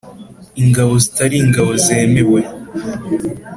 ingabo 0.61 0.93
zitari 1.03 1.35
ingabo 1.43 1.71
zemewe 1.85 2.41